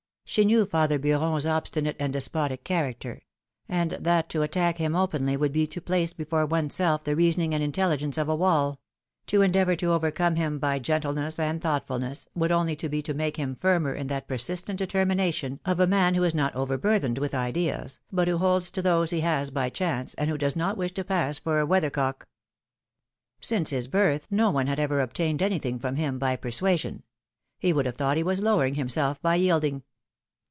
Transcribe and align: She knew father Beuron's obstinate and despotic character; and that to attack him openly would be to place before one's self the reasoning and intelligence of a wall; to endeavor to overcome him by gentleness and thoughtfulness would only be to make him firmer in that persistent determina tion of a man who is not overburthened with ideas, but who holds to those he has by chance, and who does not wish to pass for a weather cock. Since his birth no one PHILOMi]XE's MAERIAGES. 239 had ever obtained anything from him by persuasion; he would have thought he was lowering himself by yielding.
She 0.23 0.45
knew 0.45 0.65
father 0.65 0.97
Beuron's 0.97 1.45
obstinate 1.45 1.97
and 1.99 2.13
despotic 2.13 2.63
character; 2.63 3.23
and 3.67 3.91
that 3.91 4.29
to 4.29 4.43
attack 4.43 4.77
him 4.77 4.95
openly 4.95 5.35
would 5.35 5.51
be 5.51 5.67
to 5.67 5.81
place 5.81 6.13
before 6.13 6.45
one's 6.45 6.73
self 6.73 7.03
the 7.03 7.17
reasoning 7.17 7.53
and 7.53 7.61
intelligence 7.61 8.17
of 8.17 8.29
a 8.29 8.35
wall; 8.37 8.79
to 9.25 9.41
endeavor 9.41 9.75
to 9.75 9.91
overcome 9.91 10.37
him 10.37 10.57
by 10.57 10.79
gentleness 10.79 11.37
and 11.37 11.59
thoughtfulness 11.61 12.29
would 12.33 12.49
only 12.49 12.77
be 12.77 13.01
to 13.01 13.13
make 13.13 13.35
him 13.35 13.55
firmer 13.57 13.93
in 13.93 14.07
that 14.07 14.29
persistent 14.29 14.79
determina 14.79 15.33
tion 15.33 15.59
of 15.65 15.81
a 15.81 15.85
man 15.87 16.15
who 16.15 16.23
is 16.23 16.33
not 16.33 16.55
overburthened 16.55 17.17
with 17.17 17.35
ideas, 17.35 17.99
but 18.09 18.29
who 18.29 18.37
holds 18.37 18.71
to 18.71 18.81
those 18.81 19.09
he 19.11 19.19
has 19.19 19.49
by 19.49 19.69
chance, 19.69 20.13
and 20.13 20.29
who 20.29 20.37
does 20.37 20.55
not 20.55 20.77
wish 20.77 20.93
to 20.93 21.03
pass 21.03 21.39
for 21.39 21.59
a 21.59 21.65
weather 21.65 21.89
cock. 21.89 22.25
Since 23.41 23.71
his 23.71 23.89
birth 23.89 24.27
no 24.31 24.49
one 24.49 24.67
PHILOMi]XE's 24.67 24.77
MAERIAGES. 24.77 24.77
239 24.77 24.77
had 24.77 24.79
ever 24.79 25.01
obtained 25.01 25.41
anything 25.41 25.77
from 25.77 25.97
him 25.97 26.17
by 26.17 26.37
persuasion; 26.37 27.03
he 27.59 27.73
would 27.73 27.85
have 27.85 27.97
thought 27.97 28.15
he 28.15 28.23
was 28.23 28.41
lowering 28.41 28.75
himself 28.75 29.21
by 29.21 29.35
yielding. 29.35 29.83